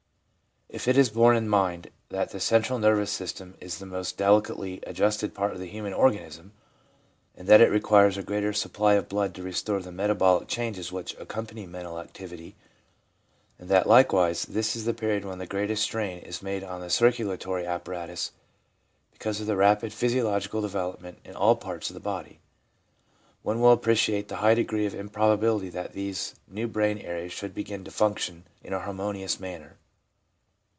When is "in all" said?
21.25-21.57